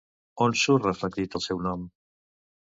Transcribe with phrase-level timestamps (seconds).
[0.45, 1.85] On surt reflectit el seu nom?